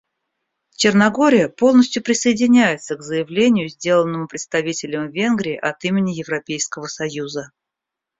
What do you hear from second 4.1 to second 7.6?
представителем Венгрии от имени Европейского союза.